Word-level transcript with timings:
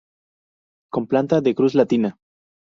Con 0.91 1.05
planta 1.11 1.41
de 1.41 1.53
cruz 1.53 1.75
latina. 1.75 2.17